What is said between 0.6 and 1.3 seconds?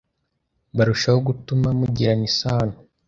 burushaho